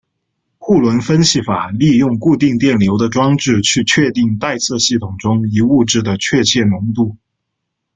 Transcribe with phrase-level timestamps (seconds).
[0.57, 7.17] 库伦分析法利用固定电流的装置去确定待测系统中一物质的确切浓度。